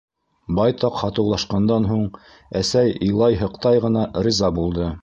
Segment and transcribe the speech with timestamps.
[0.59, 2.09] Байтаҡ һатыулашҡандан һуң,
[2.63, 4.93] әсәй илай-һыҡтай ғына риза булды.